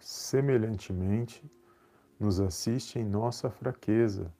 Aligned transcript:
semelhantemente, 0.00 1.44
nos 2.18 2.40
assiste 2.40 2.98
em 2.98 3.04
nossa 3.04 3.48
fraqueza, 3.48 4.32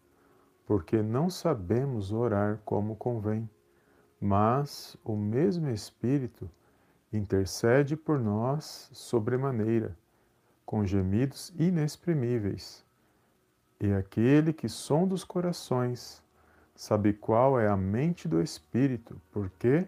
porque 0.67 1.01
não 1.03 1.31
sabemos 1.31 2.13
orar 2.13 2.61
como 2.65 2.97
convém, 2.97 3.49
mas 4.21 4.97
o 5.05 5.17
mesmo 5.17 5.69
Espírito 5.71 6.51
intercede 7.13 7.97
por 7.97 8.19
nós 8.19 8.91
sobremaneira, 8.93 9.97
com 10.67 10.85
gemidos 10.85 11.53
inexprimíveis. 11.57 12.85
E 13.81 13.93
aquele 13.93 14.53
que 14.53 14.69
sonda 14.69 15.15
os 15.15 15.25
corações 15.25 16.23
sabe 16.75 17.13
qual 17.13 17.59
é 17.59 17.69
a 17.69 17.77
mente 17.77 18.29
do 18.29 18.43
Espírito, 18.43 19.21
porque, 19.31 19.87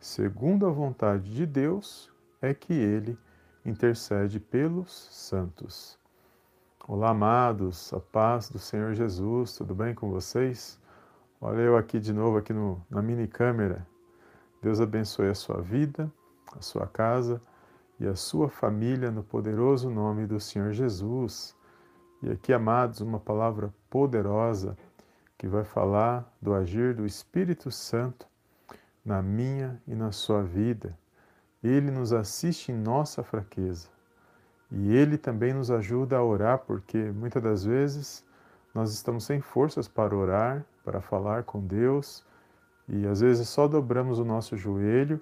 segundo 0.00 0.66
a 0.66 0.70
vontade 0.70 1.32
de 1.34 1.46
Deus, 1.46 2.10
é 2.40 2.52
que 2.54 2.72
ele 2.72 3.16
intercede 3.66 4.38
pelos 4.38 4.92
santos. 5.10 5.98
Olá, 6.86 7.10
amados, 7.10 7.92
a 7.92 7.98
paz 7.98 8.48
do 8.48 8.60
Senhor 8.60 8.94
Jesus, 8.94 9.56
tudo 9.56 9.74
bem 9.74 9.92
com 9.92 10.08
vocês? 10.08 10.80
Olha 11.40 11.62
eu 11.62 11.76
aqui 11.76 11.98
de 11.98 12.12
novo, 12.12 12.38
aqui 12.38 12.52
no, 12.52 12.80
na 12.88 13.02
mini 13.02 13.26
câmera. 13.26 13.84
Deus 14.62 14.80
abençoe 14.80 15.28
a 15.28 15.34
sua 15.34 15.60
vida, 15.60 16.10
a 16.56 16.62
sua 16.62 16.86
casa 16.86 17.42
e 17.98 18.06
a 18.06 18.14
sua 18.14 18.48
família 18.48 19.10
no 19.10 19.24
poderoso 19.24 19.90
nome 19.90 20.26
do 20.26 20.38
Senhor 20.38 20.72
Jesus. 20.72 21.56
E 22.22 22.30
aqui, 22.30 22.52
amados, 22.52 23.00
uma 23.00 23.18
palavra 23.18 23.74
poderosa 23.90 24.78
que 25.36 25.48
vai 25.48 25.64
falar 25.64 26.32
do 26.40 26.54
agir 26.54 26.94
do 26.94 27.04
Espírito 27.04 27.72
Santo 27.72 28.28
na 29.04 29.20
minha 29.20 29.82
e 29.88 29.94
na 29.94 30.12
sua 30.12 30.42
vida. 30.44 30.96
Ele 31.62 31.90
nos 31.90 32.12
assiste 32.12 32.70
em 32.70 32.76
nossa 32.76 33.22
fraqueza. 33.22 33.88
E 34.70 34.94
Ele 34.94 35.16
também 35.16 35.52
nos 35.52 35.70
ajuda 35.70 36.16
a 36.16 36.24
orar, 36.24 36.58
porque 36.58 36.98
muitas 37.12 37.42
das 37.42 37.64
vezes 37.64 38.24
nós 38.74 38.92
estamos 38.92 39.24
sem 39.24 39.40
forças 39.40 39.88
para 39.88 40.14
orar, 40.14 40.64
para 40.84 41.00
falar 41.00 41.44
com 41.44 41.60
Deus, 41.60 42.24
e 42.88 43.06
às 43.06 43.20
vezes 43.20 43.48
só 43.48 43.66
dobramos 43.66 44.18
o 44.18 44.24
nosso 44.24 44.56
joelho 44.56 45.20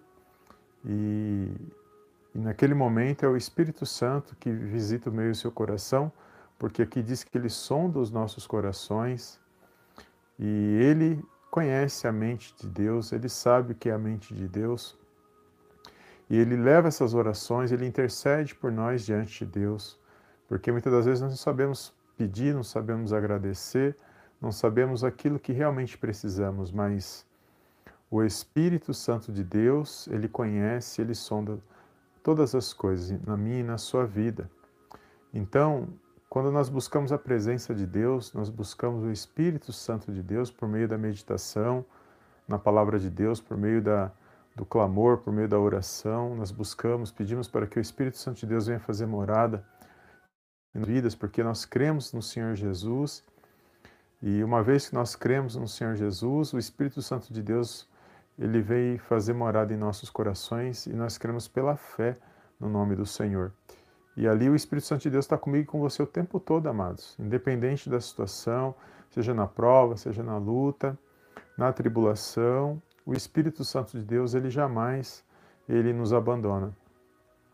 e, 0.85 1.49
e 2.35 2.39
naquele 2.39 2.75
momento 2.75 3.25
é 3.25 3.29
o 3.29 3.37
Espírito 3.37 3.87
Santo 3.87 4.37
que 4.37 4.51
visita 4.51 5.09
o 5.09 5.13
meio 5.13 5.31
do 5.31 5.37
seu 5.37 5.51
coração, 5.51 6.13
porque 6.59 6.83
aqui 6.83 7.03
diz 7.03 7.25
que 7.25 7.39
ele 7.39 7.49
sonda 7.49 7.99
os 7.99 8.11
nossos 8.11 8.47
corações 8.47 9.41
e 10.39 10.79
ele 10.83 11.25
conhece 11.51 12.07
a 12.07 12.13
mente 12.13 12.55
de 12.61 12.69
Deus, 12.69 13.13
ele 13.13 13.29
sabe 13.29 13.73
o 13.73 13.75
que 13.75 13.89
é 13.89 13.93
a 13.93 13.99
mente 13.99 14.35
de 14.35 14.49
Deus 14.49 14.99
e 16.29 16.37
ele 16.37 16.57
leva 16.57 16.89
essas 16.89 17.15
orações, 17.15 17.71
ele 17.71 17.87
intercede 17.87 18.55
por 18.55 18.73
nós 18.73 19.05
diante 19.05 19.45
de 19.45 19.51
Deus, 19.51 19.99
porque 20.49 20.73
muitas 20.73 20.93
das 20.93 21.05
vezes 21.05 21.21
nós 21.21 21.31
não 21.31 21.37
sabemos 21.37 21.95
pedir, 22.17 22.55
não 22.55 22.63
sabemos 22.63 23.13
agradecer, 23.13 23.97
não 24.41 24.53
sabemos 24.53 25.05
aquilo 25.05 25.39
que 25.39 25.53
realmente 25.53 25.99
precisamos, 25.99 26.71
mas 26.71 27.27
o 28.11 28.23
Espírito 28.23 28.95
Santo 28.95 29.33
de 29.33 29.43
Deus, 29.43 30.07
ele 30.09 30.29
conhece, 30.29 31.01
ele 31.01 31.15
sonda 31.15 31.59
todas 32.23 32.55
as 32.55 32.73
coisas 32.73 33.21
na 33.27 33.37
minha 33.37 33.61
e 33.61 33.63
na 33.63 33.77
sua 33.77 34.07
vida. 34.07 34.51
Então, 35.33 35.89
quando 36.29 36.51
nós 36.51 36.69
buscamos 36.69 37.13
a 37.13 37.19
presença 37.19 37.75
de 37.75 37.87
Deus, 37.87 38.33
nós 38.33 38.49
buscamos 38.49 39.05
o 39.05 39.11
Espírito 39.11 39.73
Santo 39.73 40.13
de 40.13 40.23
Deus 40.23 40.51
por 40.51 40.69
meio 40.69 40.89
da 40.89 40.97
meditação 40.97 41.85
na 42.47 42.59
palavra 42.59 42.99
de 42.99 43.11
Deus, 43.11 43.41
por 43.41 43.57
meio 43.57 43.83
da, 43.83 44.13
do 44.55 44.65
clamor, 44.65 45.19
por 45.19 45.33
meio 45.33 45.49
da 45.49 45.59
oração, 45.59 46.35
nós 46.37 46.51
buscamos, 46.51 47.11
pedimos 47.11 47.49
para 47.49 47.67
que 47.67 47.79
o 47.79 47.83
Espírito 47.83 48.19
Santo 48.19 48.41
de 48.41 48.47
Deus 48.47 48.67
venha 48.67 48.79
fazer 48.79 49.07
morada 49.07 49.67
em 50.75 50.83
vidas, 50.83 51.15
porque 51.15 51.43
nós 51.43 51.65
cremos 51.65 52.13
no 52.13 52.23
Senhor 52.23 52.55
Jesus. 52.55 53.25
E 54.23 54.43
uma 54.45 54.63
vez 54.63 54.89
que 54.89 54.95
nós 54.95 55.17
cremos 55.17 55.57
no 55.57 55.67
Senhor 55.67 55.97
Jesus, 55.97 56.53
o 56.53 56.59
Espírito 56.59 57.03
Santo 57.03 57.33
de 57.33 57.43
Deus, 57.43 57.89
ele 58.39 58.63
veio 58.63 58.99
fazer 58.99 59.33
morada 59.33 59.75
em 59.75 59.77
nossos 59.77 60.09
corações 60.09 60.87
e 60.87 60.93
nós 60.93 61.19
cremos 61.19 61.49
pela 61.49 61.77
fé 61.77 62.17
no 62.59 62.69
nome 62.69 62.95
do 62.95 63.05
Senhor. 63.05 63.53
E 64.17 64.29
ali 64.29 64.49
o 64.49 64.55
Espírito 64.55 64.87
Santo 64.87 65.03
de 65.03 65.11
Deus 65.11 65.25
está 65.25 65.37
comigo 65.37 65.65
e 65.65 65.67
com 65.67 65.81
você 65.81 66.03
o 66.03 66.07
tempo 66.07 66.39
todo, 66.39 66.69
amados, 66.69 67.17
independente 67.19 67.91
da 67.91 68.01
situação, 68.01 68.75
seja 69.11 69.35
na 69.35 69.47
prova, 69.47 69.97
seja 69.97 70.23
na 70.23 70.39
luta, 70.39 70.97
na 71.59 71.73
tribulação, 71.73 72.81
o 73.05 73.13
Espírito 73.13 73.65
Santo 73.65 73.99
de 73.99 74.05
Deus, 74.05 74.35
ele 74.35 74.51
jamais 74.51 75.25
ele 75.69 75.93
nos 75.93 76.13
abandona. 76.13 76.75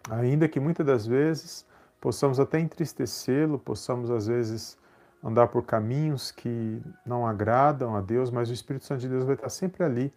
Ainda 0.08 0.48
que 0.48 0.58
muitas 0.58 0.86
das 0.86 1.06
vezes 1.06 1.66
possamos 2.00 2.40
até 2.40 2.58
entristecê-lo, 2.58 3.58
possamos 3.58 4.10
às 4.10 4.26
vezes 4.26 4.78
andar 5.22 5.48
por 5.48 5.64
caminhos 5.64 6.30
que 6.30 6.82
não 7.04 7.26
agradam 7.26 7.94
a 7.94 8.00
Deus, 8.00 8.30
mas 8.30 8.48
o 8.48 8.52
Espírito 8.52 8.86
Santo 8.86 9.00
de 9.00 9.08
Deus 9.08 9.24
vai 9.24 9.34
estar 9.34 9.50
sempre 9.50 9.84
ali, 9.84 10.12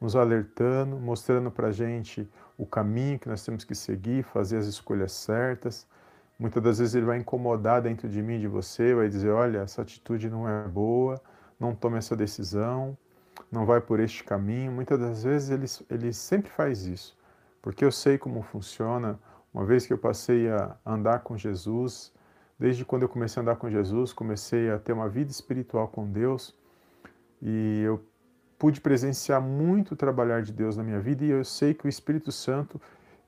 nos 0.00 0.16
alertando, 0.16 0.96
mostrando 0.96 1.50
para 1.50 1.68
a 1.68 1.72
gente 1.72 2.28
o 2.56 2.66
caminho 2.66 3.18
que 3.18 3.28
nós 3.28 3.44
temos 3.44 3.64
que 3.64 3.74
seguir, 3.74 4.24
fazer 4.24 4.58
as 4.58 4.66
escolhas 4.66 5.12
certas. 5.12 5.86
Muitas 6.38 6.62
das 6.62 6.78
vezes 6.78 6.94
ele 6.94 7.06
vai 7.06 7.18
incomodar 7.18 7.82
dentro 7.82 8.08
de 8.08 8.22
mim 8.22 8.38
de 8.38 8.48
você, 8.48 8.94
vai 8.94 9.08
dizer: 9.08 9.30
olha, 9.30 9.58
essa 9.58 9.82
atitude 9.82 10.28
não 10.28 10.48
é 10.48 10.68
boa, 10.68 11.20
não 11.58 11.74
tome 11.74 11.98
essa 11.98 12.16
decisão 12.16 12.96
não 13.50 13.64
vai 13.64 13.80
por 13.80 14.00
este 14.00 14.24
caminho. 14.24 14.72
Muitas 14.72 14.98
das 14.98 15.22
vezes 15.22 15.50
ele, 15.50 15.66
ele 15.90 16.12
sempre 16.12 16.50
faz 16.50 16.86
isso, 16.86 17.16
porque 17.62 17.84
eu 17.84 17.92
sei 17.92 18.18
como 18.18 18.42
funciona. 18.42 19.18
Uma 19.52 19.64
vez 19.64 19.86
que 19.86 19.92
eu 19.92 19.98
passei 19.98 20.50
a 20.50 20.76
andar 20.84 21.20
com 21.20 21.36
Jesus, 21.36 22.12
desde 22.58 22.84
quando 22.84 23.02
eu 23.02 23.08
comecei 23.08 23.40
a 23.40 23.42
andar 23.42 23.56
com 23.56 23.70
Jesus, 23.70 24.12
comecei 24.12 24.70
a 24.70 24.78
ter 24.78 24.92
uma 24.92 25.08
vida 25.08 25.30
espiritual 25.30 25.88
com 25.88 26.10
Deus 26.10 26.54
e 27.40 27.82
eu 27.82 28.04
pude 28.58 28.80
presenciar 28.80 29.40
muito 29.40 29.92
o 29.92 29.96
trabalhar 29.96 30.42
de 30.42 30.52
Deus 30.52 30.76
na 30.76 30.82
minha 30.82 30.98
vida 30.98 31.24
e 31.24 31.30
eu 31.30 31.44
sei 31.44 31.72
que 31.72 31.86
o 31.86 31.88
Espírito 31.88 32.32
Santo 32.32 32.80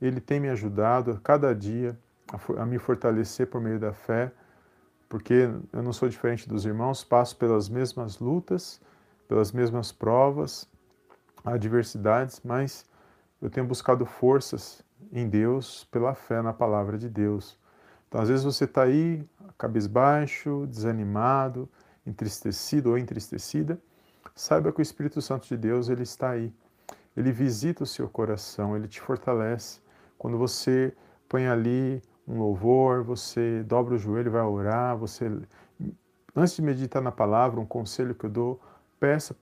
ele 0.03 0.21
tem 0.21 0.41
me 0.41 0.48
ajudado 0.48 1.12
a 1.12 1.21
cada 1.21 1.54
dia 1.54 1.97
a, 2.32 2.62
a 2.62 2.66
me 2.66 2.78
fortalecer 2.78 3.47
por 3.47 3.60
meio 3.60 3.78
da 3.78 3.92
fé, 3.92 4.32
porque 5.09 5.50
eu 5.72 5.82
não 5.82 5.92
sou 5.92 6.09
diferente 6.09 6.48
dos 6.48 6.65
irmãos, 6.65 7.04
passo 7.04 7.37
pelas 7.37 7.69
mesmas 7.69 8.19
lutas, 8.19 8.81
pelas 9.30 9.52
mesmas 9.52 9.92
provas, 9.92 10.68
adversidades, 11.44 12.41
mas 12.44 12.84
eu 13.41 13.48
tenho 13.48 13.64
buscado 13.64 14.04
forças 14.04 14.82
em 15.12 15.28
Deus 15.28 15.84
pela 15.84 16.16
fé 16.16 16.42
na 16.42 16.52
palavra 16.52 16.98
de 16.98 17.08
Deus. 17.08 17.56
Então, 18.08 18.20
às 18.20 18.28
vezes 18.28 18.44
você 18.44 18.64
está 18.64 18.82
aí, 18.82 19.24
cabisbaixo, 19.56 20.66
desanimado, 20.66 21.68
entristecido 22.04 22.91
ou 22.91 22.98
entristecida, 22.98 23.78
saiba 24.34 24.72
que 24.72 24.80
o 24.80 24.82
Espírito 24.82 25.22
Santo 25.22 25.47
de 25.47 25.56
Deus 25.56 25.88
ele 25.88 26.02
está 26.02 26.30
aí. 26.30 26.52
Ele 27.16 27.30
visita 27.30 27.84
o 27.84 27.86
seu 27.86 28.08
coração, 28.08 28.74
ele 28.74 28.88
te 28.88 29.00
fortalece. 29.00 29.78
Quando 30.18 30.38
você 30.38 30.92
põe 31.28 31.47
ali 31.47 32.02
um 32.26 32.36
louvor, 32.36 33.04
você 33.04 33.62
dobra 33.62 33.94
o 33.94 33.98
joelho 33.98 34.32
vai 34.32 34.42
orar, 34.42 34.97
você 34.97 35.30
antes 36.34 36.56
de 36.56 36.62
meditar 36.62 37.00
na 37.00 37.12
palavra, 37.12 37.60
um 37.60 37.66
conselho 37.66 38.12
que 38.12 38.26
eu 38.26 38.30
dou, 38.30 38.60
Peça 39.00 39.34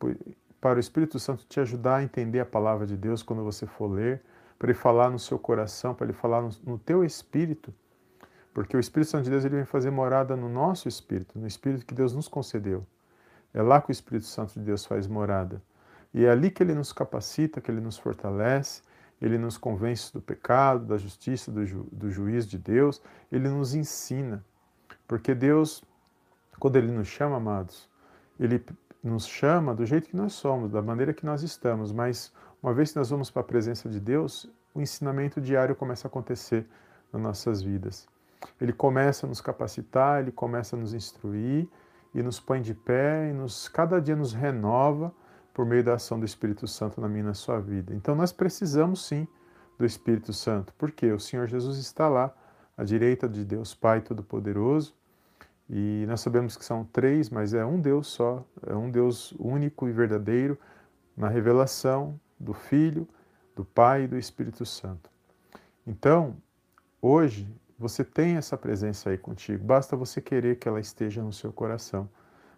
para 0.60 0.76
o 0.76 0.80
Espírito 0.80 1.18
Santo 1.18 1.44
te 1.46 1.58
ajudar 1.58 1.96
a 1.96 2.02
entender 2.02 2.40
a 2.40 2.46
palavra 2.46 2.86
de 2.86 2.96
Deus 2.96 3.22
quando 3.22 3.42
você 3.44 3.66
for 3.66 3.88
ler, 3.88 4.22
para 4.58 4.70
ele 4.70 4.78
falar 4.78 5.10
no 5.10 5.18
seu 5.18 5.38
coração, 5.38 5.94
para 5.94 6.06
ele 6.06 6.12
falar 6.12 6.40
no, 6.40 6.50
no 6.64 6.78
teu 6.78 7.04
espírito, 7.04 7.74
porque 8.54 8.76
o 8.76 8.80
Espírito 8.80 9.10
Santo 9.10 9.24
de 9.24 9.30
Deus 9.30 9.44
ele 9.44 9.56
vem 9.56 9.64
fazer 9.64 9.90
morada 9.90 10.36
no 10.36 10.48
nosso 10.48 10.88
espírito, 10.88 11.38
no 11.38 11.46
espírito 11.46 11.84
que 11.84 11.94
Deus 11.94 12.14
nos 12.14 12.26
concedeu. 12.26 12.86
É 13.52 13.62
lá 13.62 13.80
que 13.80 13.90
o 13.90 13.92
Espírito 13.92 14.26
Santo 14.26 14.54
de 14.54 14.60
Deus 14.60 14.84
faz 14.84 15.06
morada. 15.06 15.62
E 16.12 16.24
é 16.24 16.30
ali 16.30 16.50
que 16.50 16.62
ele 16.62 16.74
nos 16.74 16.92
capacita, 16.92 17.60
que 17.60 17.70
ele 17.70 17.80
nos 17.80 17.98
fortalece, 17.98 18.82
ele 19.20 19.38
nos 19.38 19.56
convence 19.56 20.12
do 20.12 20.20
pecado, 20.20 20.86
da 20.86 20.96
justiça, 20.96 21.50
do, 21.50 21.64
ju, 21.64 21.86
do 21.90 22.10
juízo 22.10 22.48
de 22.48 22.58
Deus, 22.58 23.02
ele 23.30 23.48
nos 23.48 23.74
ensina. 23.74 24.44
Porque 25.06 25.34
Deus, 25.34 25.84
quando 26.58 26.76
ele 26.76 26.90
nos 26.90 27.08
chama, 27.08 27.36
amados, 27.36 27.88
ele 28.38 28.64
nos 29.02 29.26
chama 29.26 29.74
do 29.74 29.86
jeito 29.86 30.08
que 30.08 30.16
nós 30.16 30.32
somos, 30.32 30.70
da 30.70 30.82
maneira 30.82 31.12
que 31.12 31.24
nós 31.24 31.42
estamos, 31.42 31.92
mas 31.92 32.32
uma 32.62 32.74
vez 32.74 32.92
que 32.92 32.98
nós 32.98 33.10
vamos 33.10 33.30
para 33.30 33.42
a 33.42 33.44
presença 33.44 33.88
de 33.88 34.00
Deus, 34.00 34.50
o 34.74 34.80
ensinamento 34.80 35.40
diário 35.40 35.74
começa 35.74 36.06
a 36.06 36.08
acontecer 36.08 36.66
nas 37.12 37.22
nossas 37.22 37.62
vidas. 37.62 38.06
Ele 38.60 38.72
começa 38.72 39.26
a 39.26 39.28
nos 39.28 39.40
capacitar, 39.40 40.20
ele 40.20 40.32
começa 40.32 40.76
a 40.76 40.78
nos 40.78 40.94
instruir 40.94 41.68
e 42.14 42.22
nos 42.22 42.40
põe 42.40 42.60
de 42.60 42.74
pé 42.74 43.30
e 43.30 43.32
nos 43.32 43.68
cada 43.68 44.00
dia 44.00 44.16
nos 44.16 44.32
renova 44.32 45.12
por 45.54 45.66
meio 45.66 45.82
da 45.82 45.94
ação 45.94 46.18
do 46.18 46.26
Espírito 46.26 46.66
Santo 46.66 47.00
na 47.00 47.08
minha 47.08 47.20
e 47.20 47.26
na 47.26 47.34
sua 47.34 47.60
vida. 47.60 47.94
Então 47.94 48.14
nós 48.14 48.32
precisamos 48.32 49.06
sim 49.06 49.26
do 49.78 49.84
Espírito 49.84 50.32
Santo, 50.32 50.72
porque 50.76 51.10
o 51.12 51.20
Senhor 51.20 51.46
Jesus 51.46 51.78
está 51.78 52.08
lá 52.08 52.32
à 52.76 52.84
direita 52.84 53.28
de 53.28 53.44
Deus 53.44 53.74
Pai 53.74 54.00
Todo-Poderoso 54.00 54.94
e 55.68 56.04
nós 56.08 56.20
sabemos 56.20 56.56
que 56.56 56.64
são 56.64 56.84
três, 56.84 57.28
mas 57.28 57.52
é 57.52 57.64
um 57.64 57.80
Deus 57.80 58.06
só, 58.06 58.44
é 58.66 58.74
um 58.74 58.90
Deus 58.90 59.32
único 59.38 59.88
e 59.88 59.92
verdadeiro 59.92 60.58
na 61.16 61.28
revelação 61.28 62.18
do 62.40 62.54
Filho, 62.54 63.06
do 63.54 63.64
Pai 63.64 64.04
e 64.04 64.08
do 64.08 64.16
Espírito 64.16 64.64
Santo. 64.64 65.10
Então, 65.86 66.36
hoje, 67.02 67.52
você 67.78 68.02
tem 68.02 68.36
essa 68.36 68.56
presença 68.56 69.10
aí 69.10 69.18
contigo. 69.18 69.64
Basta 69.64 69.96
você 69.96 70.20
querer 70.20 70.56
que 70.56 70.68
ela 70.68 70.80
esteja 70.80 71.22
no 71.22 71.32
seu 71.32 71.52
coração. 71.52 72.08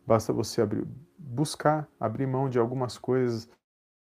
Basta 0.06 0.32
você 0.32 0.62
abrir, 0.62 0.86
buscar, 1.18 1.88
abrir 1.98 2.26
mão 2.26 2.48
de 2.48 2.58
algumas 2.58 2.96
coisas, 2.96 3.48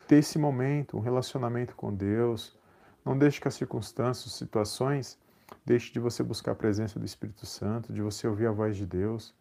ter 0.08 0.18
esse 0.18 0.38
momento, 0.38 0.98
um 0.98 1.02
relacionamento 1.02 1.76
com 1.76 1.94
Deus. 1.94 2.58
Não 3.06 3.18
deixe 3.18 3.40
que 3.40 3.48
as 3.48 3.56
circunstâncias, 3.56 4.34
situações, 4.34 5.18
deixe 5.66 5.92
de 5.92 6.00
você 6.00 6.24
buscar 6.24 6.52
a 6.52 6.56
presença 6.56 7.00
do 7.00 7.06
Espírito 7.06 7.46
Santo, 7.46 7.94
de 7.94 8.02
você 8.02 8.28
ouvir 8.28 8.48
a 8.48 8.52
voz 8.52 8.76
de 8.76 8.86
Deus, 8.86 9.34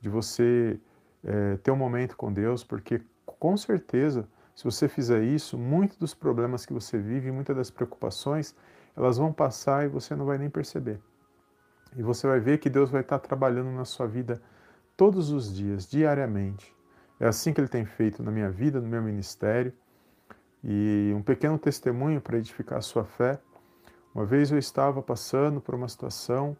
de 0.00 0.08
você 0.08 0.78
é, 1.24 1.56
ter 1.56 1.70
um 1.70 1.76
momento 1.76 2.16
com 2.16 2.32
Deus, 2.32 2.62
porque 2.62 3.00
com 3.24 3.56
certeza, 3.56 4.28
se 4.54 4.64
você 4.64 4.88
fizer 4.88 5.22
isso, 5.22 5.58
muitos 5.58 5.96
dos 5.96 6.14
problemas 6.14 6.64
que 6.64 6.72
você 6.72 6.98
vive, 6.98 7.30
muitas 7.30 7.56
das 7.56 7.70
preocupações, 7.70 8.54
elas 8.96 9.18
vão 9.18 9.32
passar 9.32 9.84
e 9.84 9.88
você 9.88 10.14
não 10.14 10.24
vai 10.24 10.38
nem 10.38 10.48
perceber. 10.48 11.00
E 11.96 12.02
você 12.02 12.26
vai 12.26 12.40
ver 12.40 12.58
que 12.58 12.70
Deus 12.70 12.90
vai 12.90 13.00
estar 13.02 13.18
trabalhando 13.18 13.70
na 13.70 13.84
sua 13.84 14.06
vida 14.06 14.40
todos 14.96 15.30
os 15.30 15.54
dias, 15.54 15.88
diariamente. 15.88 16.74
É 17.18 17.26
assim 17.26 17.52
que 17.52 17.60
Ele 17.60 17.68
tem 17.68 17.84
feito 17.84 18.22
na 18.22 18.30
minha 18.30 18.50
vida, 18.50 18.80
no 18.80 18.88
meu 18.88 19.02
ministério. 19.02 19.72
E 20.62 21.12
um 21.14 21.22
pequeno 21.22 21.58
testemunho 21.58 22.20
para 22.20 22.38
edificar 22.38 22.78
a 22.78 22.82
sua 22.82 23.04
fé. 23.04 23.38
Uma 24.16 24.24
vez 24.24 24.50
eu 24.50 24.56
estava 24.56 25.02
passando 25.02 25.60
por 25.60 25.74
uma 25.74 25.86
situação 25.90 26.56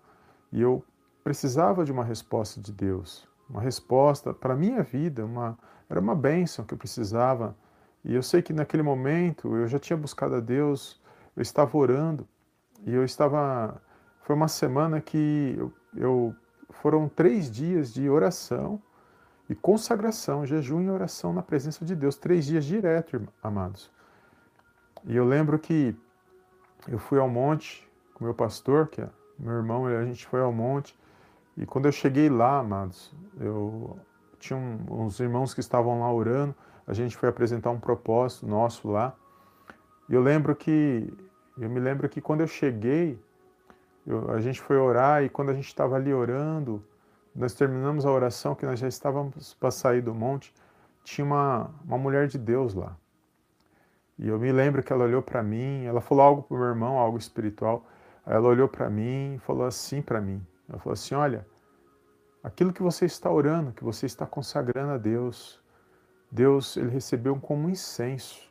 e 0.52 0.60
eu 0.60 0.84
precisava 1.24 1.86
de 1.86 1.90
uma 1.90 2.04
resposta 2.04 2.60
de 2.60 2.70
Deus, 2.70 3.26
uma 3.48 3.62
resposta 3.62 4.34
para 4.34 4.52
a 4.52 4.56
minha 4.56 4.82
vida, 4.82 5.24
uma, 5.24 5.58
era 5.88 5.98
uma 5.98 6.14
bênção 6.14 6.66
que 6.66 6.74
eu 6.74 6.76
precisava. 6.76 7.56
E 8.04 8.14
eu 8.14 8.22
sei 8.22 8.42
que 8.42 8.52
naquele 8.52 8.82
momento 8.82 9.56
eu 9.56 9.66
já 9.66 9.78
tinha 9.78 9.96
buscado 9.96 10.34
a 10.34 10.40
Deus, 10.40 11.00
eu 11.34 11.40
estava 11.40 11.74
orando 11.78 12.28
e 12.84 12.92
eu 12.92 13.02
estava. 13.02 13.80
Foi 14.20 14.36
uma 14.36 14.48
semana 14.48 15.00
que 15.00 15.54
eu, 15.56 15.72
eu 15.96 16.36
foram 16.68 17.08
três 17.08 17.50
dias 17.50 17.90
de 17.90 18.06
oração 18.10 18.78
e 19.48 19.54
consagração, 19.54 20.44
jejum 20.44 20.82
e 20.82 20.90
oração 20.90 21.32
na 21.32 21.42
presença 21.42 21.86
de 21.86 21.96
Deus, 21.96 22.18
três 22.18 22.44
dias 22.44 22.66
direto, 22.66 23.26
amados. 23.42 23.90
E 25.06 25.16
eu 25.16 25.24
lembro 25.24 25.58
que 25.58 25.96
eu 26.88 26.98
fui 26.98 27.18
ao 27.18 27.28
monte 27.28 27.86
com 28.14 28.24
meu 28.24 28.34
pastor, 28.34 28.88
que 28.88 29.00
é 29.00 29.08
meu 29.38 29.52
irmão, 29.54 29.86
a 29.86 30.04
gente 30.04 30.26
foi 30.26 30.40
ao 30.40 30.52
monte, 30.52 30.98
e 31.56 31.66
quando 31.66 31.86
eu 31.86 31.92
cheguei 31.92 32.28
lá, 32.28 32.58
amados, 32.58 33.12
eu 33.38 33.98
tinha 34.38 34.58
uns 34.58 35.20
irmãos 35.20 35.52
que 35.52 35.60
estavam 35.60 36.00
lá 36.00 36.12
orando, 36.12 36.54
a 36.86 36.92
gente 36.92 37.16
foi 37.16 37.28
apresentar 37.28 37.70
um 37.70 37.80
propósito 37.80 38.46
nosso 38.46 38.88
lá. 38.88 39.14
E 40.08 40.14
eu 40.14 40.22
lembro 40.22 40.54
que, 40.54 41.12
eu 41.58 41.68
me 41.68 41.80
lembro 41.80 42.08
que 42.08 42.20
quando 42.20 42.42
eu 42.42 42.46
cheguei, 42.46 43.18
eu, 44.06 44.30
a 44.30 44.40
gente 44.40 44.60
foi 44.60 44.76
orar 44.76 45.24
e 45.24 45.28
quando 45.28 45.50
a 45.50 45.54
gente 45.54 45.66
estava 45.66 45.96
ali 45.96 46.14
orando, 46.14 46.82
nós 47.34 47.54
terminamos 47.54 48.06
a 48.06 48.10
oração, 48.10 48.54
que 48.54 48.64
nós 48.64 48.78
já 48.78 48.88
estávamos 48.88 49.54
para 49.54 49.70
sair 49.70 50.00
do 50.00 50.14
monte, 50.14 50.54
tinha 51.02 51.24
uma, 51.24 51.70
uma 51.84 51.98
mulher 51.98 52.28
de 52.28 52.38
Deus 52.38 52.72
lá. 52.74 52.96
E 54.18 54.28
eu 54.28 54.38
me 54.38 54.50
lembro 54.50 54.82
que 54.82 54.92
ela 54.92 55.04
olhou 55.04 55.22
para 55.22 55.42
mim, 55.42 55.84
ela 55.84 56.00
falou 56.00 56.24
algo 56.24 56.42
para 56.42 56.56
o 56.56 56.58
meu 56.58 56.68
irmão, 56.68 56.98
algo 56.98 57.18
espiritual. 57.18 57.86
Ela 58.24 58.48
olhou 58.48 58.68
para 58.68 58.88
mim 58.88 59.34
e 59.34 59.38
falou 59.38 59.66
assim 59.66 60.00
para 60.00 60.20
mim. 60.20 60.44
Ela 60.68 60.78
falou 60.78 60.94
assim: 60.94 61.14
Olha, 61.14 61.46
aquilo 62.42 62.72
que 62.72 62.82
você 62.82 63.04
está 63.04 63.30
orando, 63.30 63.72
que 63.72 63.84
você 63.84 64.06
está 64.06 64.26
consagrando 64.26 64.92
a 64.92 64.98
Deus, 64.98 65.60
Deus 66.30 66.76
ele 66.76 66.90
recebeu 66.90 67.36
como 67.36 67.66
um 67.66 67.70
incenso 67.70 68.50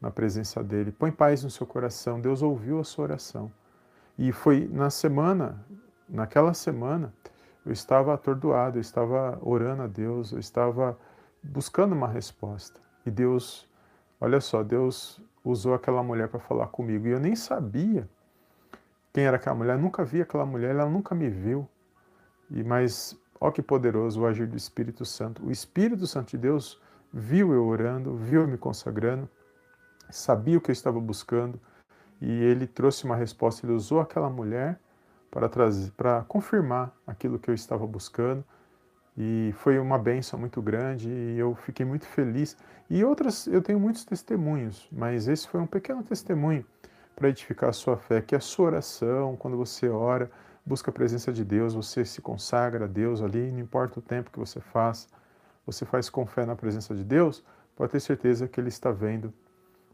na 0.00 0.10
presença 0.10 0.62
dele. 0.62 0.92
Põe 0.92 1.10
paz 1.10 1.42
no 1.42 1.50
seu 1.50 1.66
coração. 1.66 2.20
Deus 2.20 2.42
ouviu 2.42 2.78
a 2.78 2.84
sua 2.84 3.04
oração. 3.04 3.52
E 4.16 4.32
foi 4.32 4.68
na 4.72 4.90
semana, 4.90 5.64
naquela 6.08 6.52
semana, 6.52 7.12
eu 7.64 7.72
estava 7.72 8.14
atordoado, 8.14 8.78
eu 8.78 8.80
estava 8.80 9.38
orando 9.42 9.82
a 9.82 9.86
Deus, 9.86 10.32
eu 10.32 10.38
estava 10.38 10.98
buscando 11.42 11.94
uma 11.94 12.08
resposta. 12.08 12.80
E 13.04 13.10
Deus, 13.10 13.67
olha 14.20 14.40
só, 14.40 14.62
Deus 14.62 15.20
usou 15.44 15.74
aquela 15.74 16.02
mulher 16.02 16.28
para 16.28 16.40
falar 16.40 16.68
comigo. 16.68 17.06
E 17.06 17.10
eu 17.10 17.20
nem 17.20 17.34
sabia 17.34 18.08
quem 19.12 19.24
era 19.24 19.36
aquela 19.36 19.56
mulher, 19.56 19.74
eu 19.74 19.80
nunca 19.80 20.04
vi 20.04 20.20
aquela 20.20 20.46
mulher, 20.46 20.70
ela 20.70 20.88
nunca 20.88 21.14
me 21.14 21.28
viu. 21.28 21.68
E 22.50 22.62
mas 22.62 23.18
ó 23.40 23.50
que 23.50 23.62
poderoso 23.62 24.20
o 24.20 24.26
agir 24.26 24.46
do 24.46 24.56
Espírito 24.56 25.04
Santo. 25.04 25.44
O 25.46 25.50
Espírito 25.50 26.06
Santo 26.06 26.30
de 26.30 26.38
Deus 26.38 26.80
viu 27.12 27.52
eu 27.52 27.66
orando, 27.66 28.16
viu 28.16 28.42
eu 28.42 28.48
me 28.48 28.58
consagrando, 28.58 29.28
sabia 30.10 30.58
o 30.58 30.60
que 30.60 30.70
eu 30.70 30.74
estava 30.74 31.00
buscando 31.00 31.60
e 32.20 32.30
ele 32.30 32.66
trouxe 32.66 33.04
uma 33.04 33.16
resposta. 33.16 33.64
Ele 33.64 33.74
usou 33.74 34.00
aquela 34.00 34.28
mulher 34.28 34.78
para 35.30 35.48
trazer, 35.48 35.90
para 35.92 36.22
confirmar 36.24 36.92
aquilo 37.06 37.38
que 37.38 37.50
eu 37.50 37.54
estava 37.54 37.86
buscando 37.86 38.44
e 39.20 39.52
foi 39.56 39.80
uma 39.80 39.98
benção 39.98 40.38
muito 40.38 40.62
grande 40.62 41.08
e 41.10 41.36
eu 41.36 41.52
fiquei 41.56 41.84
muito 41.84 42.06
feliz. 42.06 42.56
E 42.88 43.02
outras, 43.04 43.48
eu 43.48 43.60
tenho 43.60 43.80
muitos 43.80 44.04
testemunhos, 44.04 44.88
mas 44.92 45.26
esse 45.26 45.48
foi 45.48 45.60
um 45.60 45.66
pequeno 45.66 46.04
testemunho 46.04 46.64
para 47.16 47.28
edificar 47.28 47.70
a 47.70 47.72
sua 47.72 47.96
fé, 47.96 48.22
que 48.22 48.36
a 48.36 48.40
sua 48.40 48.66
oração, 48.66 49.36
quando 49.36 49.56
você 49.56 49.88
ora, 49.88 50.30
busca 50.64 50.92
a 50.92 50.94
presença 50.94 51.32
de 51.32 51.44
Deus, 51.44 51.74
você 51.74 52.04
se 52.04 52.22
consagra 52.22 52.84
a 52.84 52.88
Deus 52.88 53.20
ali, 53.20 53.50
não 53.50 53.58
importa 53.58 53.98
o 53.98 54.02
tempo 54.02 54.30
que 54.30 54.38
você 54.38 54.60
faz, 54.60 55.08
você 55.66 55.84
faz 55.84 56.08
com 56.08 56.24
fé 56.24 56.46
na 56.46 56.54
presença 56.54 56.94
de 56.94 57.02
Deus, 57.02 57.42
pode 57.74 57.90
ter 57.90 58.00
certeza 58.00 58.46
que 58.46 58.60
Ele 58.60 58.68
está 58.68 58.92
vendo 58.92 59.34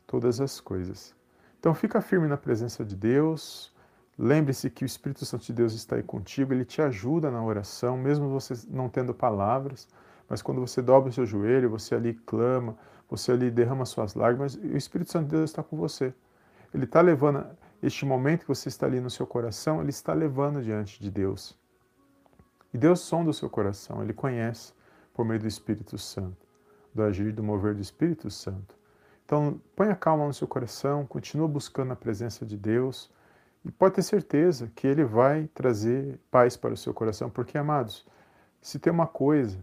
todas 0.07 0.39
as 0.39 0.61
coisas. 0.61 1.15
Então 1.59 1.73
fica 1.73 2.03
firme 2.03 2.29
na 2.29 2.37
presença 2.37 2.85
de 2.85 2.95
Deus. 2.95 3.74
Lembre-se 4.19 4.71
que 4.71 4.85
o 4.85 4.87
Espírito 4.87 5.25
Santo 5.27 5.45
de 5.45 5.53
Deus 5.53 5.73
está 5.73 5.97
aí 5.97 6.03
contigo, 6.03 6.53
ele 6.53 6.65
te 6.65 6.81
ajuda 6.81 7.31
na 7.31 7.43
oração, 7.43 7.97
mesmo 7.97 8.29
você 8.29 8.55
não 8.69 8.89
tendo 8.89 9.13
palavras, 9.13 9.89
mas 10.29 10.41
quando 10.41 10.61
você 10.61 10.81
dobra 10.81 11.11
o 11.11 11.13
seu 11.13 11.27
joelho, 11.27 11.69
você 11.69 11.97
ali 11.97 12.15
clama, 12.15 12.77
você 13.11 13.33
ali 13.33 13.51
derrama 13.51 13.85
suas 13.85 14.15
lágrimas, 14.15 14.55
o 14.55 14.77
Espírito 14.77 15.11
Santo 15.11 15.25
de 15.27 15.37
Deus 15.37 15.51
está 15.51 15.63
com 15.63 15.77
você. 15.77 16.15
Ele 16.73 16.85
está 16.85 17.01
levando 17.01 17.45
este 17.83 18.07
momento 18.07 18.43
que 18.43 18.49
você 18.49 18.69
está 18.69 18.87
ali 18.87 19.01
no 19.01 19.11
seu 19.11 19.27
coração, 19.27 19.81
ele 19.81 19.91
está 19.91 20.13
levando 20.13 20.63
diante 20.63 21.01
de 21.01 21.11
Deus. 21.11 21.59
E 22.73 22.79
Deus 22.79 23.01
sonda 23.01 23.31
o 23.31 23.35
seu 23.35 23.51
coração, 23.51 24.03
ele 24.03 24.13
conhece 24.13 24.73
por 25.13 25.25
meio 25.25 25.41
do 25.41 25.47
Espírito 25.47 25.99
Santo, 25.99 26.47
do 26.95 27.03
agir 27.03 27.33
do 27.33 27.43
mover 27.43 27.75
do 27.75 27.81
Espírito 27.81 28.31
Santo. 28.31 28.77
Então, 29.25 29.61
ponha 29.75 29.95
calma 29.95 30.27
no 30.27 30.35
seu 30.35 30.47
coração, 30.47 31.05
continua 31.07 31.49
buscando 31.49 31.93
a 31.93 31.97
presença 31.97 32.45
de 32.45 32.57
Deus 32.57 33.11
e 33.65 33.71
pode 33.71 33.95
ter 33.95 34.03
certeza 34.03 34.71
que 34.75 34.87
Ele 34.87 35.05
vai 35.05 35.49
trazer 35.55 36.19
paz 36.31 36.57
para 36.57 36.75
o 36.75 36.77
seu 36.77 36.93
coração, 36.93 37.31
porque, 37.31 37.57
amados, 37.57 38.07
se 38.61 38.79
tem 38.79 38.93
uma 38.93 39.07
coisa 39.07 39.59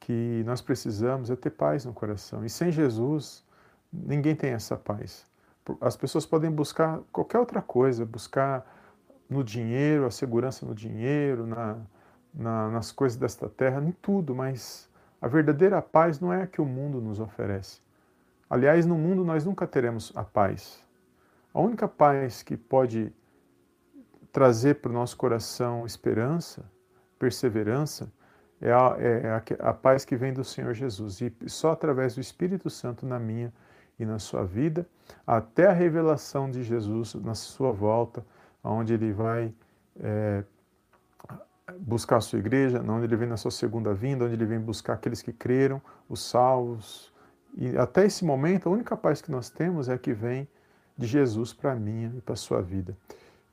que 0.00 0.42
nós 0.46 0.60
precisamos 0.60 1.30
é 1.30 1.36
ter 1.36 1.50
paz 1.50 1.84
no 1.84 1.92
coração. 1.92 2.44
E 2.44 2.48
sem 2.48 2.72
Jesus, 2.72 3.44
ninguém 3.92 4.34
tem 4.34 4.50
essa 4.50 4.76
paz. 4.76 5.26
As 5.80 5.96
pessoas 5.96 6.24
podem 6.24 6.50
buscar 6.50 7.00
qualquer 7.12 7.38
outra 7.38 7.60
coisa, 7.60 8.06
buscar 8.06 8.64
no 9.28 9.44
dinheiro, 9.44 10.06
a 10.06 10.10
segurança 10.10 10.64
no 10.64 10.74
dinheiro, 10.74 11.46
na, 11.46 11.76
na, 12.32 12.70
nas 12.70 12.90
coisas 12.90 13.18
desta 13.18 13.48
terra, 13.48 13.82
em 13.82 13.92
tudo, 13.92 14.34
mas 14.34 14.88
a 15.20 15.28
verdadeira 15.28 15.82
paz 15.82 16.20
não 16.20 16.32
é 16.32 16.42
a 16.42 16.46
que 16.46 16.60
o 16.60 16.64
mundo 16.64 17.00
nos 17.00 17.20
oferece. 17.20 17.80
Aliás, 18.48 18.86
no 18.86 18.96
mundo 18.96 19.24
nós 19.24 19.44
nunca 19.44 19.66
teremos 19.66 20.10
a 20.16 20.24
paz. 20.24 20.82
A 21.52 21.60
única 21.60 21.88
paz 21.88 22.42
que 22.42 22.56
pode 22.56 23.12
trazer 24.32 24.76
para 24.76 24.90
o 24.90 24.94
nosso 24.94 25.16
coração 25.16 25.86
esperança, 25.86 26.64
perseverança, 27.18 28.12
é 28.60 28.72
a, 28.72 28.96
é 28.98 29.30
a, 29.30 29.70
a, 29.70 29.74
paz 29.74 30.04
que 30.04 30.16
vem 30.16 30.32
do 30.32 30.44
Senhor 30.44 30.74
Jesus. 30.74 31.20
E 31.20 31.32
só 31.46 31.72
através 31.72 32.14
do 32.14 32.20
Espírito 32.20 32.68
Santo 32.68 33.06
na 33.06 33.18
minha 33.18 33.52
e 33.98 34.04
na 34.04 34.18
sua 34.18 34.44
vida, 34.44 34.86
até 35.26 35.66
a 35.66 35.72
revelação 35.72 36.50
de 36.50 36.62
Jesus 36.62 37.14
na 37.14 37.34
sua 37.34 37.72
volta, 37.72 38.24
onde 38.62 38.94
ele 38.94 39.12
vai 39.12 39.52
é, 40.00 40.44
buscar 41.78 42.16
a 42.16 42.20
sua 42.20 42.38
igreja, 42.38 42.82
onde 42.82 43.06
ele 43.06 43.16
vem 43.16 43.28
na 43.28 43.36
sua 43.36 43.50
segunda 43.50 43.94
vinda, 43.94 44.24
onde 44.24 44.34
ele 44.34 44.46
vem 44.46 44.60
buscar 44.60 44.94
aqueles 44.94 45.22
que 45.22 45.32
creram, 45.32 45.80
os 46.08 46.22
salvos, 46.22 47.12
e 47.56 47.76
até 47.76 48.04
esse 48.04 48.24
momento, 48.24 48.68
a 48.68 48.72
única 48.72 48.96
paz 48.96 49.20
que 49.20 49.30
nós 49.30 49.50
temos 49.50 49.88
é 49.88 49.94
a 49.94 49.98
que 49.98 50.12
vem 50.12 50.48
de 50.98 51.06
Jesus 51.06 51.52
para 51.52 51.72
a 51.72 51.76
minha 51.76 52.12
e 52.16 52.20
para 52.20 52.34
a 52.34 52.36
sua 52.36 52.60
vida. 52.60 52.96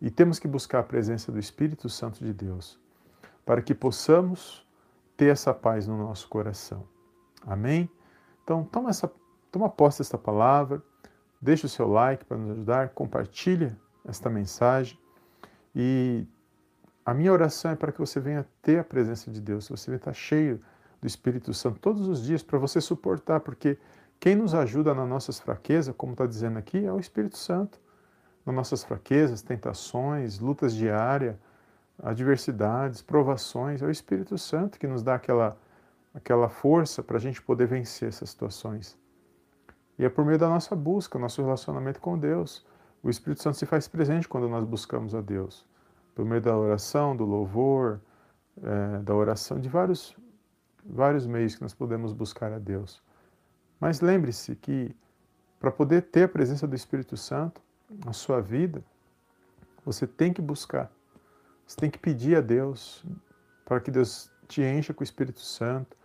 E 0.01 0.09
temos 0.09 0.39
que 0.39 0.47
buscar 0.47 0.79
a 0.79 0.83
presença 0.83 1.31
do 1.31 1.39
Espírito 1.39 1.87
Santo 1.87 2.23
de 2.23 2.33
Deus 2.33 2.79
para 3.45 3.61
que 3.61 3.75
possamos 3.75 4.65
ter 5.15 5.27
essa 5.27 5.53
paz 5.53 5.87
no 5.87 5.97
nosso 5.97 6.27
coração. 6.27 6.83
Amém? 7.45 7.89
Então, 8.43 8.63
toma, 8.63 8.89
essa, 8.89 9.11
toma 9.51 9.69
posse 9.69 9.99
dessa 9.99 10.17
palavra, 10.17 10.81
deixa 11.39 11.67
o 11.67 11.69
seu 11.69 11.87
like 11.87 12.25
para 12.25 12.37
nos 12.37 12.51
ajudar, 12.51 12.89
compartilha 12.89 13.77
esta 14.03 14.29
mensagem 14.29 14.97
e 15.75 16.25
a 17.05 17.13
minha 17.13 17.31
oração 17.31 17.71
é 17.71 17.75
para 17.75 17.91
que 17.91 17.99
você 17.99 18.19
venha 18.19 18.45
ter 18.63 18.79
a 18.79 18.83
presença 18.83 19.29
de 19.29 19.39
Deus, 19.39 19.69
você 19.69 19.91
venha 19.91 19.97
estar 19.97 20.13
cheio 20.13 20.59
do 20.99 21.07
Espírito 21.07 21.53
Santo 21.53 21.79
todos 21.79 22.07
os 22.07 22.23
dias 22.23 22.41
para 22.41 22.57
você 22.57 22.81
suportar, 22.81 23.41
porque 23.41 23.77
quem 24.25 24.35
nos 24.35 24.55
ajuda 24.55 24.91
nas 24.95 25.07
nossas 25.07 25.39
fraquezas, 25.39 25.93
como 25.95 26.13
está 26.13 26.25
dizendo 26.25 26.57
aqui, 26.57 26.83
é 26.83 26.91
o 26.91 26.99
Espírito 26.99 27.37
Santo. 27.37 27.79
Nas 28.43 28.55
nossas 28.55 28.83
fraquezas, 28.83 29.43
tentações, 29.43 30.39
lutas 30.39 30.73
diárias, 30.73 31.35
adversidades, 32.01 33.03
provações. 33.03 33.83
É 33.83 33.85
o 33.85 33.91
Espírito 33.91 34.35
Santo 34.35 34.79
que 34.79 34.87
nos 34.87 35.03
dá 35.03 35.13
aquela, 35.13 35.55
aquela 36.11 36.49
força 36.49 37.03
para 37.03 37.17
a 37.17 37.19
gente 37.19 37.39
poder 37.39 37.67
vencer 37.67 38.09
essas 38.09 38.31
situações. 38.31 38.97
E 39.99 40.03
é 40.03 40.09
por 40.09 40.25
meio 40.25 40.39
da 40.39 40.49
nossa 40.49 40.75
busca, 40.75 41.19
nosso 41.19 41.43
relacionamento 41.43 42.01
com 42.01 42.17
Deus. 42.17 42.65
O 43.03 43.11
Espírito 43.11 43.43
Santo 43.43 43.59
se 43.59 43.67
faz 43.67 43.87
presente 43.87 44.27
quando 44.27 44.49
nós 44.49 44.63
buscamos 44.63 45.13
a 45.13 45.21
Deus. 45.21 45.67
Por 46.15 46.25
meio 46.25 46.41
da 46.41 46.57
oração, 46.57 47.15
do 47.15 47.25
louvor, 47.25 48.01
é, 48.57 49.03
da 49.03 49.13
oração, 49.13 49.59
de 49.59 49.69
vários, 49.69 50.17
vários 50.83 51.27
meios 51.27 51.53
que 51.53 51.61
nós 51.61 51.75
podemos 51.75 52.11
buscar 52.11 52.51
a 52.51 52.57
Deus. 52.57 53.05
Mas 53.85 54.01
lembre-se 54.01 54.55
que 54.55 54.95
para 55.59 55.69
poder 55.69 56.01
ter 56.01 56.23
a 56.23 56.27
presença 56.27 56.65
do 56.65 56.75
Espírito 56.75 57.15
Santo 57.15 57.61
na 58.03 58.13
sua 58.13 58.41
vida, 58.41 58.83
você 59.85 60.07
tem 60.07 60.33
que 60.33 60.41
buscar. 60.41 60.91
Você 61.67 61.77
tem 61.81 61.91
que 61.91 61.99
pedir 61.99 62.35
a 62.35 62.41
Deus 62.41 63.05
para 63.63 63.79
que 63.79 63.91
Deus 63.91 64.31
te 64.47 64.63
encha 64.63 64.91
com 64.91 65.01
o 65.01 65.03
Espírito 65.03 65.39
Santo, 65.39 65.95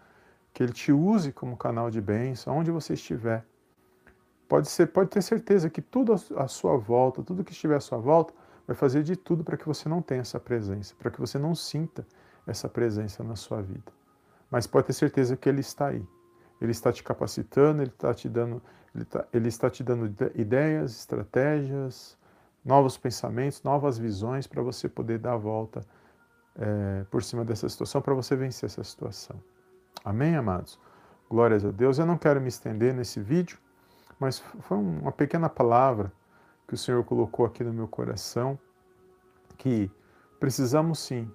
que 0.52 0.62
Ele 0.62 0.74
te 0.74 0.92
use 0.92 1.32
como 1.32 1.56
canal 1.56 1.90
de 1.90 2.02
bênção, 2.02 2.54
onde 2.54 2.70
você 2.70 2.92
estiver. 2.92 3.46
Pode, 4.46 4.68
ser, 4.68 4.88
pode 4.88 5.08
ter 5.08 5.22
certeza 5.22 5.70
que 5.70 5.80
tudo 5.80 6.12
à 6.36 6.48
sua 6.48 6.76
volta, 6.76 7.22
tudo 7.22 7.42
que 7.42 7.52
estiver 7.52 7.76
à 7.76 7.80
sua 7.80 7.96
volta, 7.96 8.34
vai 8.66 8.76
fazer 8.76 9.02
de 9.02 9.16
tudo 9.16 9.42
para 9.42 9.56
que 9.56 9.66
você 9.66 9.88
não 9.88 10.02
tenha 10.02 10.20
essa 10.20 10.38
presença, 10.38 10.94
para 10.98 11.10
que 11.10 11.18
você 11.18 11.38
não 11.38 11.54
sinta 11.54 12.06
essa 12.46 12.68
presença 12.68 13.24
na 13.24 13.36
sua 13.36 13.62
vida. 13.62 13.90
Mas 14.50 14.66
pode 14.66 14.88
ter 14.88 14.92
certeza 14.92 15.34
que 15.34 15.48
Ele 15.48 15.60
está 15.60 15.86
aí. 15.86 16.06
Ele 16.60 16.72
está 16.72 16.92
te 16.92 17.02
capacitando, 17.02 17.82
Ele 17.82 17.90
está 17.90 18.12
te 18.12 18.28
dando, 18.28 18.62
Ele, 18.94 19.04
está, 19.04 19.26
ele 19.32 19.48
está 19.48 19.70
te 19.70 19.82
dando 19.82 20.06
ideias, 20.34 20.92
estratégias, 20.92 22.18
novos 22.64 22.96
pensamentos, 22.96 23.62
novas 23.62 23.98
visões 23.98 24.46
para 24.46 24.62
você 24.62 24.88
poder 24.88 25.18
dar 25.18 25.34
a 25.34 25.36
volta 25.36 25.80
é, 26.56 27.04
por 27.10 27.22
cima 27.22 27.44
dessa 27.44 27.68
situação, 27.68 28.02
para 28.02 28.14
você 28.14 28.36
vencer 28.36 28.66
essa 28.66 28.84
situação. 28.84 29.42
Amém, 30.04 30.36
amados? 30.36 30.78
Glórias 31.28 31.64
a 31.64 31.70
Deus. 31.70 31.98
Eu 31.98 32.06
não 32.06 32.18
quero 32.18 32.40
me 32.40 32.48
estender 32.48 32.92
nesse 32.92 33.20
vídeo 33.20 33.58
mas 34.20 34.44
foi 34.60 34.76
uma 34.76 35.10
pequena 35.10 35.48
palavra 35.48 36.12
que 36.68 36.74
o 36.74 36.76
Senhor 36.76 37.02
colocou 37.04 37.46
aqui 37.46 37.64
no 37.64 37.72
meu 37.72 37.88
coração, 37.88 38.58
que 39.56 39.90
precisamos 40.38 40.98
sim 40.98 41.28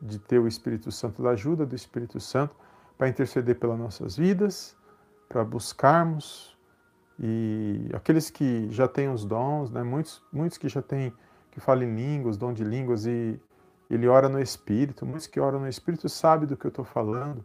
de 0.00 0.18
ter 0.18 0.38
o 0.38 0.48
Espírito 0.48 0.90
Santo, 0.90 1.22
da 1.22 1.30
ajuda 1.30 1.66
do 1.66 1.76
Espírito 1.76 2.18
Santo, 2.18 2.56
para 2.96 3.08
interceder 3.08 3.58
pelas 3.58 3.78
nossas 3.78 4.16
vidas, 4.16 4.76
para 5.28 5.44
buscarmos 5.44 6.56
e 7.18 7.88
aqueles 7.92 8.30
que 8.30 8.68
já 8.70 8.88
têm 8.88 9.08
os 9.08 9.24
dons, 9.24 9.70
né, 9.70 9.82
muitos, 9.82 10.22
muitos 10.32 10.58
que 10.58 10.68
já 10.68 10.82
têm, 10.82 11.12
que 11.50 11.60
falam 11.60 11.84
em 11.84 11.94
línguas, 11.94 12.36
dom 12.36 12.52
de 12.52 12.64
línguas, 12.64 13.06
e 13.06 13.40
ele 13.90 14.08
ora 14.08 14.28
no 14.28 14.40
Espírito, 14.40 15.04
muitos 15.04 15.26
que 15.26 15.38
oram 15.38 15.60
no 15.60 15.68
Espírito 15.68 16.08
sabem 16.08 16.48
do 16.48 16.56
que 16.56 16.66
eu 16.66 16.70
estou 16.70 16.84
falando, 16.84 17.44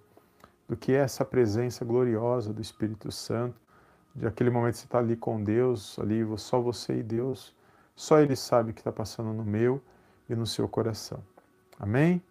do 0.67 0.75
que 0.75 0.93
é 0.93 0.97
essa 0.97 1.23
presença 1.23 1.85
gloriosa 1.85 2.53
do 2.53 2.61
Espírito 2.61 3.11
Santo 3.11 3.59
de 4.17 4.25
aquele 4.25 4.49
momento 4.49 4.73
que 4.73 4.79
você 4.79 4.85
está 4.85 4.97
ali 4.97 5.15
com 5.15 5.43
Deus, 5.43 5.97
ali 5.99 6.25
só 6.37 6.59
você 6.59 6.99
e 6.99 7.03
Deus, 7.03 7.55
só 7.95 8.19
Ele 8.19 8.35
sabe 8.35 8.71
o 8.71 8.73
que 8.73 8.79
está 8.79 8.91
passando 8.91 9.31
no 9.31 9.45
meu 9.45 9.79
e 10.27 10.35
no 10.35 10.45
seu 10.45 10.67
coração. 10.67 11.23
Amém? 11.79 12.21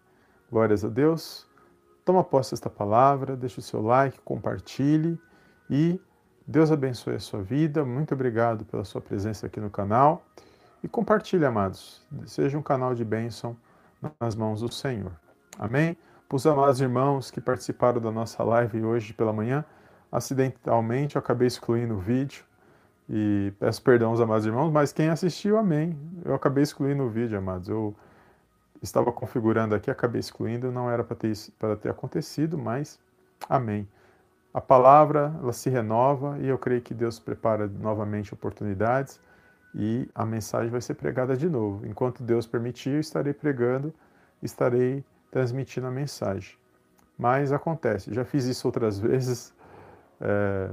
Glórias 0.51 0.83
a 0.83 0.89
Deus. 0.89 1.47
Toma 2.07 2.23
posse 2.23 2.51
desta 2.51 2.69
palavra, 2.69 3.35
deixe 3.35 3.59
o 3.59 3.61
seu 3.61 3.81
like, 3.81 4.17
compartilhe 4.21 5.19
e 5.69 5.99
Deus 6.47 6.71
abençoe 6.71 7.15
a 7.15 7.19
sua 7.19 7.41
vida. 7.43 7.83
Muito 7.83 8.13
obrigado 8.13 8.63
pela 8.63 8.85
sua 8.85 9.01
presença 9.01 9.47
aqui 9.47 9.59
no 9.59 9.69
canal. 9.69 10.23
E 10.81 10.87
compartilhe, 10.87 11.43
amados. 11.43 12.01
Seja 12.25 12.57
um 12.57 12.61
canal 12.61 12.95
de 12.95 13.03
bênção 13.03 13.57
nas 14.21 14.37
mãos 14.37 14.61
do 14.61 14.71
Senhor. 14.71 15.11
Amém? 15.59 15.97
Para 16.29 16.35
os 16.37 16.47
amados 16.47 16.79
irmãos 16.79 17.29
que 17.29 17.41
participaram 17.41 17.99
da 17.99 18.09
nossa 18.09 18.41
live 18.41 18.85
hoje 18.85 19.13
pela 19.13 19.33
manhã, 19.33 19.65
acidentalmente 20.09 21.17
eu 21.17 21.19
acabei 21.19 21.49
excluindo 21.49 21.95
o 21.95 21.99
vídeo 21.99 22.45
e 23.09 23.51
peço 23.59 23.81
perdão 23.81 24.11
aos 24.11 24.21
amados 24.21 24.45
irmãos, 24.45 24.71
mas 24.71 24.93
quem 24.93 25.09
assistiu, 25.09 25.57
amém. 25.57 25.99
Eu 26.23 26.33
acabei 26.33 26.63
excluindo 26.63 27.03
o 27.03 27.09
vídeo, 27.09 27.37
amados. 27.37 27.67
Eu 27.67 27.93
estava 28.81 29.11
configurando 29.11 29.75
aqui, 29.75 29.89
acabei 29.89 30.19
excluindo, 30.19 30.71
não 30.71 30.89
era 30.89 31.03
para 31.03 31.15
ter, 31.15 31.33
ter 31.81 31.89
acontecido, 31.89 32.57
mas 32.57 32.99
amém. 33.49 33.87
A 34.53 34.61
palavra, 34.61 35.35
ela 35.41 35.53
se 35.53 35.69
renova 35.69 36.37
e 36.39 36.47
eu 36.47 36.57
creio 36.57 36.81
que 36.81 36.93
Deus 36.93 37.19
prepara 37.19 37.67
novamente 37.67 38.33
oportunidades 38.33 39.19
e 39.75 40.09
a 40.15 40.25
mensagem 40.25 40.71
vai 40.71 40.81
ser 40.81 40.95
pregada 40.95 41.35
de 41.35 41.47
novo. 41.47 41.85
Enquanto 41.85 42.23
Deus 42.23 42.47
permitir, 42.47 42.91
eu 42.91 42.99
estarei 42.99 43.33
pregando, 43.33 43.93
estarei 44.41 45.03
transmitindo 45.29 45.87
a 45.87 45.91
mensagem. 45.91 46.57
Mas 47.17 47.51
acontece, 47.51 48.13
já 48.13 48.25
fiz 48.25 48.45
isso 48.45 48.67
outras 48.67 48.97
vezes, 48.99 49.53
é, 50.19 50.71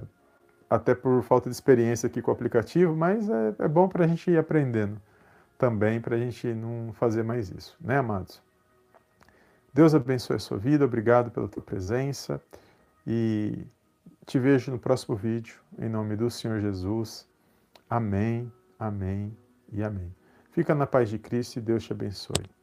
até 0.70 0.94
por 0.94 1.22
falta 1.22 1.50
de 1.50 1.54
experiência 1.54 2.06
aqui 2.06 2.22
com 2.22 2.30
o 2.30 2.34
aplicativo, 2.34 2.96
mas 2.96 3.28
é, 3.28 3.54
é 3.58 3.68
bom 3.68 3.88
para 3.88 4.04
a 4.04 4.08
gente 4.08 4.30
ir 4.30 4.38
aprendendo 4.38 5.00
também, 5.58 6.00
para 6.00 6.16
a 6.16 6.18
gente 6.18 6.52
não 6.54 6.92
fazer 6.92 7.22
mais 7.22 7.50
isso, 7.50 7.76
né, 7.80 7.98
amados? 7.98 8.42
Deus 9.72 9.94
abençoe 9.94 10.36
a 10.36 10.38
sua 10.38 10.56
vida, 10.56 10.84
obrigado 10.84 11.30
pela 11.30 11.48
tua 11.48 11.62
presença 11.62 12.40
e 13.06 13.66
te 14.24 14.38
vejo 14.38 14.70
no 14.70 14.78
próximo 14.78 15.16
vídeo, 15.16 15.56
em 15.78 15.88
nome 15.88 16.16
do 16.16 16.30
Senhor 16.30 16.60
Jesus. 16.60 17.28
Amém, 17.90 18.52
amém 18.78 19.36
e 19.72 19.82
amém. 19.82 20.14
Fica 20.52 20.74
na 20.74 20.86
paz 20.86 21.08
de 21.08 21.18
Cristo 21.18 21.58
e 21.58 21.60
Deus 21.60 21.82
te 21.82 21.92
abençoe. 21.92 22.53